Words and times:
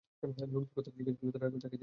লোকদের 0.21 0.37
তাঁর 0.39 0.65
কথা 0.75 0.89
জিজ্ঞেস 0.97 1.15
করলে 1.19 1.31
তারা 1.33 1.39
তাঁকে 1.41 1.57
দেখিয়ে 1.63 1.71
দিল। 1.73 1.79